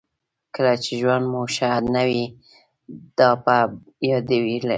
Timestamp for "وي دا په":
2.07-3.55